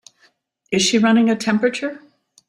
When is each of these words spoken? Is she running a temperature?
Is 0.71 0.81
she 0.81 0.97
running 0.97 1.29
a 1.29 1.35
temperature? 1.35 1.99